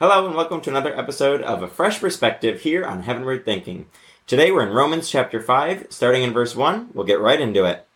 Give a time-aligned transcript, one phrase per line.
[0.00, 3.86] Hello and welcome to another episode of A Fresh Perspective here on Heavenward Thinking.
[4.26, 6.88] Today we're in Romans chapter 5, starting in verse 1.
[6.92, 7.86] We'll get right into it.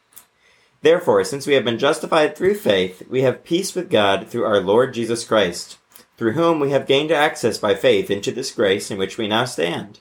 [0.80, 4.60] Therefore, since we have been justified through faith, we have peace with God through our
[4.60, 5.78] Lord Jesus Christ,
[6.16, 9.44] through whom we have gained access by faith into this grace in which we now
[9.44, 9.98] stand.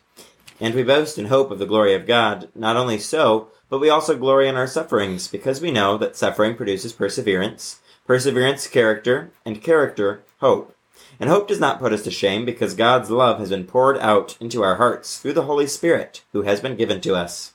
[0.60, 2.48] And we boast in hope of the glory of God.
[2.54, 6.56] Not only so, but we also glory in our sufferings, because we know that suffering
[6.56, 10.76] produces perseverance, perseverance, character, and character, hope.
[11.20, 14.38] And hope does not put us to shame, because God's love has been poured out
[14.40, 17.54] into our hearts through the Holy Spirit, who has been given to us.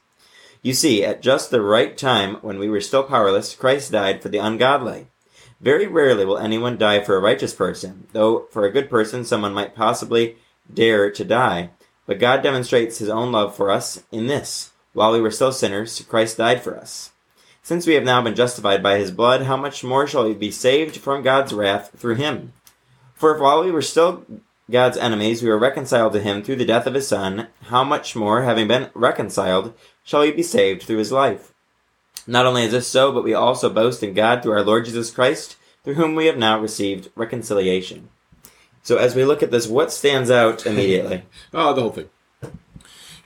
[0.62, 4.28] You see, at just the right time, when we were still powerless, Christ died for
[4.28, 5.08] the ungodly.
[5.60, 9.54] Very rarely will anyone die for a righteous person, though for a good person someone
[9.54, 10.36] might possibly
[10.72, 11.70] dare to die.
[12.06, 14.72] But God demonstrates his own love for us in this.
[14.92, 17.12] While we were still sinners, Christ died for us.
[17.62, 20.50] Since we have now been justified by his blood, how much more shall we be
[20.50, 22.52] saved from God's wrath through him?
[23.22, 24.26] For if while we were still
[24.68, 28.16] God's enemies, we were reconciled to him through the death of his Son, how much
[28.16, 31.54] more, having been reconciled, shall we be saved through his life?
[32.26, 35.12] Not only is this so, but we also boast in God through our Lord Jesus
[35.12, 38.08] Christ, through whom we have now received reconciliation.
[38.82, 41.22] So as we look at this, what stands out immediately?
[41.54, 42.10] oh, the whole thing.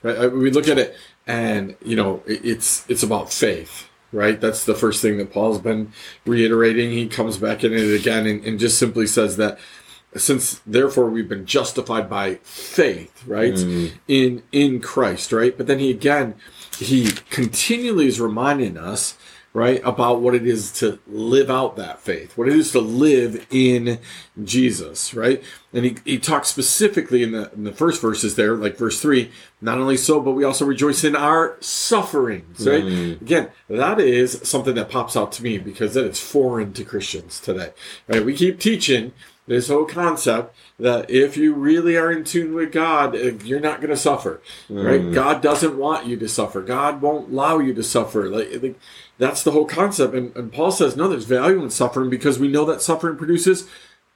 [0.03, 0.25] Right?
[0.25, 4.39] Uh, we look at it, and you know, it's it's about faith, right?
[4.39, 5.91] That's the first thing that Paul's been
[6.23, 6.91] reiterating.
[6.91, 9.57] He comes back in it again, and, and just simply says that
[10.17, 13.53] since therefore we've been justified by faith right?
[13.53, 13.93] Mm.
[14.07, 15.57] in in christ right?
[15.57, 16.35] But then he again
[16.77, 19.17] he continually is reminding us
[19.53, 23.47] right about what it is to live out that faith what it is to live
[23.49, 23.97] in
[24.43, 28.77] jesus right and he, he talks specifically in the in the first verses there like
[28.77, 29.29] verse 3
[29.61, 33.21] not only so but we also rejoice in our sufferings right mm.
[33.21, 37.39] again that is something that pops out to me because that is foreign to christians
[37.39, 37.71] today
[38.07, 39.11] right we keep teaching
[39.47, 43.79] this whole concept that if you really are in tune with God, eh, you're not
[43.79, 44.85] going to suffer, mm.
[44.85, 45.13] right?
[45.13, 46.61] God doesn't want you to suffer.
[46.61, 48.29] God won't allow you to suffer.
[48.29, 48.79] Like, like
[49.17, 50.13] that's the whole concept.
[50.13, 53.67] And, and, Paul says, no, there's value in suffering because we know that suffering produces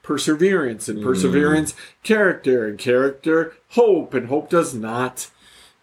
[0.02, 1.04] perseverance, and mm.
[1.04, 1.76] perseverance, mm.
[2.02, 5.30] character, and character, hope, and hope does not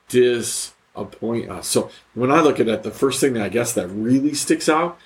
[0.07, 1.67] disappoint us.
[1.67, 4.67] So when I look at it, the first thing that I guess that really sticks
[4.67, 4.97] out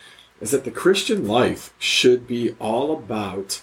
[0.41, 3.61] is that the Christian life should be all about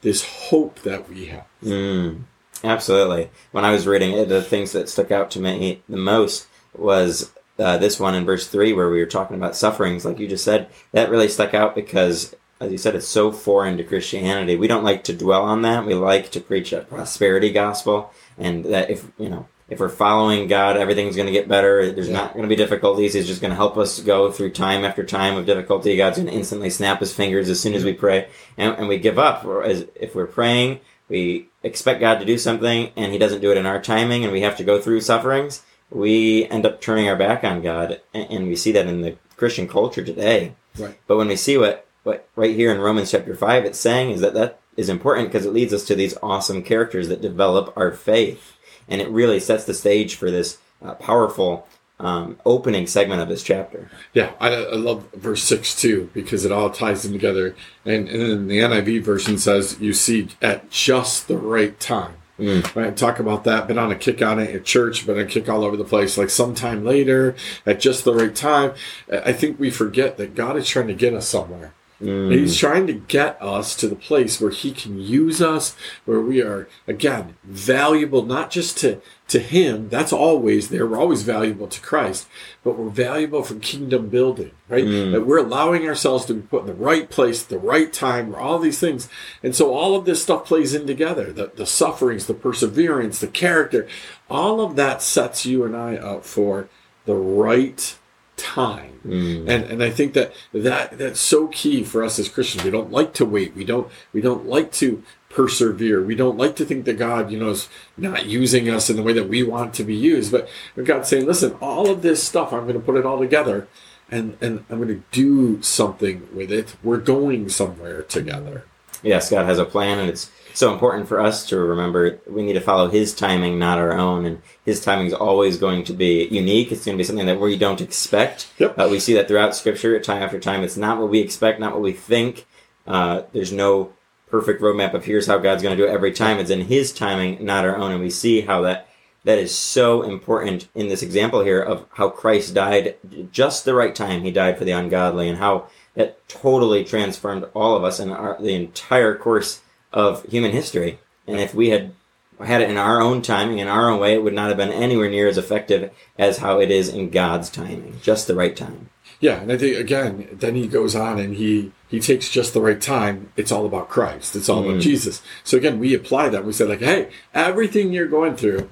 [0.00, 1.46] this hope that we have.
[1.62, 2.22] Mm,
[2.64, 3.30] absolutely.
[3.52, 7.32] When I was reading it, the things that stuck out to me the most was
[7.58, 10.44] uh, this one in verse 3 where we were talking about sufferings, like you just
[10.44, 10.68] said.
[10.92, 14.56] That really stuck out because, as you said, it's so foreign to Christianity.
[14.56, 15.84] We don't like to dwell on that.
[15.84, 20.46] We like to preach a prosperity gospel and that if, you know, if we're following
[20.46, 21.90] God, everything's going to get better.
[21.90, 22.14] There's yeah.
[22.14, 23.14] not going to be difficulties.
[23.14, 25.96] He's just going to help us go through time after time of difficulty.
[25.96, 28.28] God's going to instantly snap his fingers as soon as we pray.
[28.56, 29.44] And, and we give up.
[29.44, 33.58] As if we're praying, we expect God to do something and he doesn't do it
[33.58, 35.62] in our timing and we have to go through sufferings.
[35.90, 38.00] We end up turning our back on God.
[38.14, 40.54] And, and we see that in the Christian culture today.
[40.78, 40.96] Right.
[41.08, 44.20] But when we see what, what right here in Romans chapter 5 it's saying is
[44.20, 47.90] that that is important because it leads us to these awesome characters that develop our
[47.90, 48.56] faith
[48.88, 51.66] and it really sets the stage for this uh, powerful
[51.98, 53.90] um, opening segment of this chapter.
[54.12, 57.56] Yeah, I, I, love verse six too because it all ties them together.
[57.86, 62.76] And, and then the NIV version says, "You see at just the right time." Mm.
[62.76, 63.66] Right, talk about that.
[63.66, 65.84] Been on a kick on it at church, been on a kick all over the
[65.84, 66.18] place.
[66.18, 67.34] Like sometime later,
[67.64, 68.74] at just the right time.
[69.10, 71.72] I think we forget that God is trying to get us somewhere.
[72.00, 72.30] Mm.
[72.30, 75.74] He's trying to get us to the place where he can use us,
[76.04, 80.86] where we are, again, valuable not just to, to him, that's always there.
[80.86, 82.28] We're always valuable to Christ,
[82.62, 84.84] but we're valuable for kingdom building, right?
[84.84, 85.12] Mm.
[85.12, 88.34] That we're allowing ourselves to be put in the right place at the right time,
[88.34, 89.08] all these things.
[89.42, 93.26] And so all of this stuff plays in together the, the sufferings, the perseverance, the
[93.26, 93.88] character,
[94.28, 96.68] all of that sets you and I up for
[97.06, 97.96] the right
[98.36, 99.00] time.
[99.04, 99.48] Mm.
[99.48, 102.64] And and I think that that that's so key for us as Christians.
[102.64, 103.54] We don't like to wait.
[103.54, 106.02] We don't we don't like to persevere.
[106.02, 109.02] We don't like to think that God, you know, is not using us in the
[109.02, 110.32] way that we want to be used.
[110.32, 110.48] But
[110.82, 113.68] God's saying, listen, all of this stuff, I'm going to put it all together
[114.10, 116.76] and, and I'm going to do something with it.
[116.82, 118.64] We're going somewhere together.
[119.02, 122.54] Yes, God has a plan and it's so important for us to remember we need
[122.54, 124.24] to follow his timing, not our own.
[124.24, 126.72] And his timing is always going to be unique.
[126.72, 128.50] It's going to be something that we don't expect.
[128.58, 128.78] Yep.
[128.78, 130.62] Uh, we see that throughout scripture, time after time.
[130.62, 132.46] It's not what we expect, not what we think.
[132.86, 133.92] Uh, there's no
[134.28, 136.38] perfect roadmap of here's how God's going to do it every time.
[136.38, 137.92] It's in his timing, not our own.
[137.92, 138.88] And we see how that
[139.24, 142.94] that is so important in this example here of how Christ died
[143.32, 144.22] just the right time.
[144.22, 148.40] He died for the ungodly and how that totally transformed all of us and our,
[148.40, 149.62] the entire course
[149.96, 150.98] of human history.
[151.26, 151.92] And if we had
[152.38, 154.70] had it in our own timing, in our own way, it would not have been
[154.70, 157.98] anywhere near as effective as how it is in God's timing.
[158.02, 158.90] Just the right time.
[159.20, 162.60] Yeah, and I think again, then he goes on and he he takes just the
[162.60, 163.32] right time.
[163.36, 164.36] It's all about Christ.
[164.36, 164.70] It's all Mm.
[164.70, 165.22] about Jesus.
[165.44, 166.44] So again, we apply that.
[166.44, 168.68] We say like, hey, everything you're going through,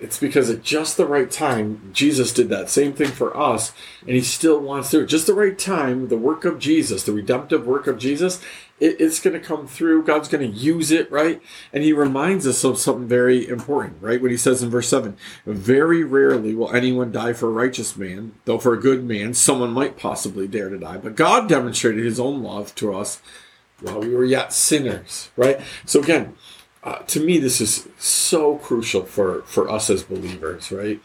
[0.00, 3.72] it's because at just the right time, Jesus did that same thing for us,
[4.06, 5.04] and he still wants to.
[5.04, 8.40] Just the right time, the work of Jesus, the redemptive work of Jesus,
[8.80, 10.04] it, it's going to come through.
[10.04, 11.40] God's going to use it, right?
[11.72, 14.20] And he reminds us of something very important, right?
[14.20, 15.16] When he says in verse 7,
[15.46, 19.72] very rarely will anyone die for a righteous man, though for a good man, someone
[19.72, 20.98] might possibly dare to die.
[20.98, 23.20] But God demonstrated his own love to us
[23.80, 25.60] while we were yet sinners, right?
[25.84, 26.34] So again,
[26.82, 31.00] uh, to me, this is so crucial for, for us as believers, right?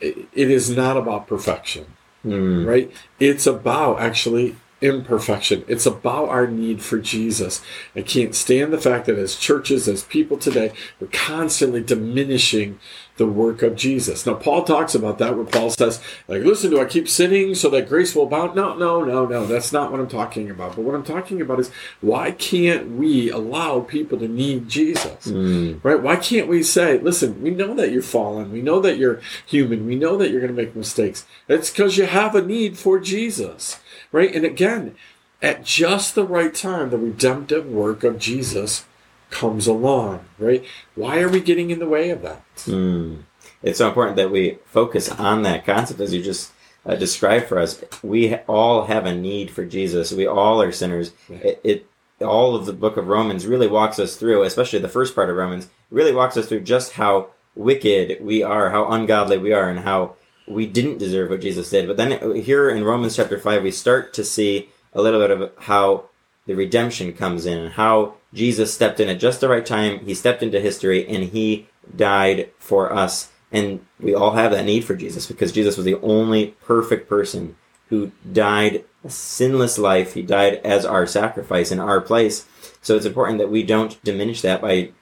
[0.00, 1.86] It, it is not about perfection,
[2.22, 2.64] Hmm.
[2.64, 2.92] right?
[3.18, 5.64] It's about actually imperfection.
[5.68, 7.62] It's about our need for Jesus.
[7.94, 12.78] I can't stand the fact that as churches, as people today, we're constantly diminishing
[13.16, 14.24] the work of Jesus.
[14.24, 17.68] Now, Paul talks about that where Paul says, like, listen, do I keep sinning so
[17.70, 18.54] that grace will abound?
[18.54, 19.46] No, no, no, no.
[19.46, 20.76] That's not what I'm talking about.
[20.76, 21.70] But what I'm talking about is
[22.00, 25.26] why can't we allow people to need Jesus?
[25.26, 25.82] Mm.
[25.84, 26.00] Right?
[26.00, 28.50] Why can't we say, listen, we know that you're fallen.
[28.50, 29.86] We know that you're human.
[29.86, 31.26] We know that you're going to make mistakes.
[31.48, 33.78] It's because you have a need for Jesus.
[34.10, 34.34] Right?
[34.34, 34.94] And again,
[35.42, 38.84] at just the right time, the redemptive work of Jesus
[39.32, 40.24] comes along.
[40.38, 40.64] Right?
[40.94, 42.44] Why are we getting in the way of that?
[42.64, 43.22] Hmm.
[43.62, 46.52] It's so important that we focus on that concept as you just
[46.84, 47.82] uh, described for us.
[48.02, 50.12] We all have a need for Jesus.
[50.12, 51.12] We all are sinners.
[51.28, 51.86] It, it
[52.20, 55.36] all of the book of Romans really walks us through, especially the first part of
[55.36, 59.80] Romans, really walks us through just how wicked we are, how ungodly we are, and
[59.80, 60.14] how
[60.46, 61.86] we didn't deserve what Jesus did.
[61.86, 65.52] But then here in Romans chapter 5, we start to see a little bit of
[65.58, 66.04] how
[66.46, 70.04] the redemption comes in and how Jesus stepped in at just the right time.
[70.04, 73.30] He stepped into history and he died for us.
[73.50, 77.56] And we all have that need for Jesus because Jesus was the only perfect person
[77.88, 80.14] who died a sinless life.
[80.14, 82.46] He died as our sacrifice in our place.
[82.80, 84.92] So it's important that we don't diminish that by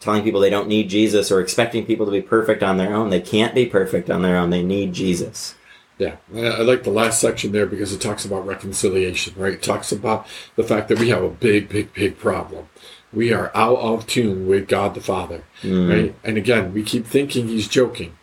[0.00, 3.10] telling people they don't need Jesus or expecting people to be perfect on their own.
[3.10, 4.50] They can't be perfect on their own.
[4.50, 5.54] They need Jesus.
[6.00, 9.52] Yeah, I like the last section there because it talks about reconciliation, right?
[9.52, 10.26] It talks about
[10.56, 12.70] the fact that we have a big, big, big problem.
[13.12, 15.90] We are out of tune with God the Father, mm.
[15.90, 16.14] right?
[16.24, 18.16] And again, we keep thinking He's joking.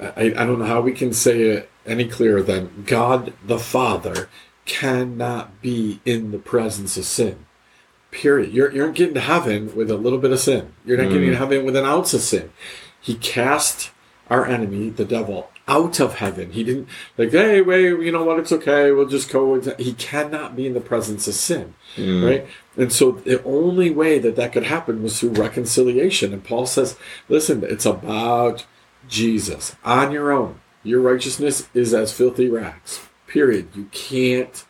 [0.00, 4.28] I, I don't know how we can say it any clearer than God the Father
[4.64, 7.46] cannot be in the presence of sin.
[8.10, 8.52] Period.
[8.52, 10.72] You're, you're not getting to heaven with a little bit of sin.
[10.84, 11.32] You're not getting mm.
[11.32, 12.50] to heaven with an ounce of sin.
[13.00, 13.92] He cast
[14.28, 16.50] our enemy, the devil, out of heaven.
[16.50, 18.40] He didn't like, hey, wait, you know what?
[18.40, 18.90] It's okay.
[18.90, 19.52] We'll just go.
[19.52, 22.26] With he cannot be in the presence of sin, mm.
[22.26, 22.46] right?
[22.76, 26.32] And so the only way that that could happen was through reconciliation.
[26.32, 28.66] And Paul says, listen, it's about
[29.08, 30.60] Jesus on your own.
[30.82, 33.00] Your righteousness is as filthy rags.
[33.28, 33.68] Period.
[33.74, 34.64] You can't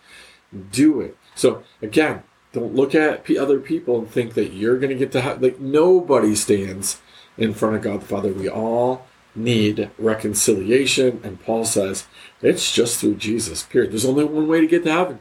[0.71, 1.17] do it.
[1.35, 5.21] So again, don't look at other people and think that you're going to get to
[5.23, 7.01] have like nobody stands
[7.39, 8.33] in front of God the Father.
[8.33, 9.07] We all
[9.43, 12.07] need reconciliation, and Paul says
[12.43, 13.63] it's just through Jesus.
[13.65, 13.93] Period.
[13.93, 15.19] There's only one way to get to heaven.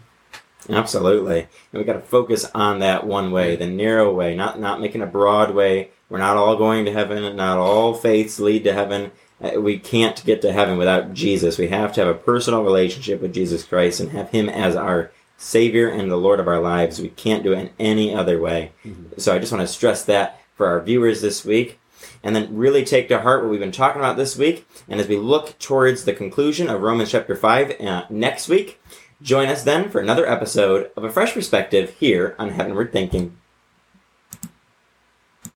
[0.70, 1.48] Absolutely.
[1.72, 5.02] And we got to focus on that one way, the narrow way, not not making
[5.02, 5.92] a broad way.
[6.10, 9.12] We're not all going to heaven, and not all faiths lead to heaven.
[9.42, 11.58] Uh, We can't get to heaven without Jesus.
[11.58, 15.12] We have to have a personal relationship with Jesus Christ and have Him as our
[15.38, 17.00] Savior and the Lord of our lives.
[17.00, 18.74] We can't do it in any other way.
[19.18, 21.80] So I just want to stress that for our viewers this week.
[22.24, 24.68] And then really take to heart what we've been talking about this week.
[24.88, 28.82] And as we look towards the conclusion of Romans chapter 5 uh, next week,
[29.22, 33.39] join us then for another episode of A Fresh Perspective here on Heavenward Thinking.